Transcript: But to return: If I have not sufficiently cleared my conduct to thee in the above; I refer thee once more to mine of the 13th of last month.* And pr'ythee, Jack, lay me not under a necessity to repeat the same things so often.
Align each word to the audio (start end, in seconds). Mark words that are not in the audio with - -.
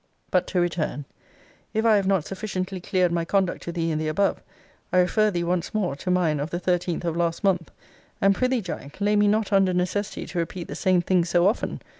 But 0.31 0.47
to 0.47 0.59
return: 0.59 1.05
If 1.75 1.85
I 1.85 1.95
have 1.97 2.07
not 2.07 2.25
sufficiently 2.25 2.81
cleared 2.81 3.11
my 3.11 3.23
conduct 3.23 3.61
to 3.65 3.71
thee 3.71 3.91
in 3.91 3.99
the 3.99 4.07
above; 4.07 4.41
I 4.91 4.97
refer 4.97 5.29
thee 5.29 5.43
once 5.43 5.75
more 5.75 5.95
to 5.97 6.09
mine 6.09 6.39
of 6.39 6.49
the 6.49 6.59
13th 6.59 7.03
of 7.03 7.15
last 7.15 7.43
month.* 7.43 7.69
And 8.19 8.33
pr'ythee, 8.35 8.63
Jack, 8.63 8.99
lay 8.99 9.15
me 9.15 9.27
not 9.27 9.53
under 9.53 9.69
a 9.69 9.73
necessity 9.75 10.25
to 10.25 10.39
repeat 10.39 10.67
the 10.67 10.73
same 10.73 11.03
things 11.03 11.29
so 11.29 11.45
often. 11.45 11.81